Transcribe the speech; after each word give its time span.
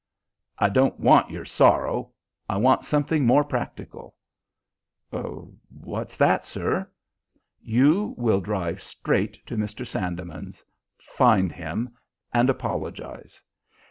"I 0.57 0.67
don't 0.69 0.99
want 0.99 1.29
your 1.29 1.45
sorrow. 1.45 2.11
I 2.49 2.57
want 2.57 2.83
something 2.85 3.23
more 3.23 3.43
practical." 3.43 4.15
"What's 5.11 6.17
that, 6.17 6.43
sir?" 6.43 6.89
"You 7.61 8.15
will 8.17 8.41
drive 8.41 8.81
straight 8.81 9.45
to 9.45 9.55
Mr. 9.55 9.85
Sandeman's, 9.85 10.65
find 10.99 11.51
him, 11.51 11.93
and 12.33 12.49
apologize. 12.49 13.43